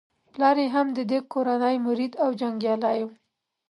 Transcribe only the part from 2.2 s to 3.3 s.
او جنګیالی وو.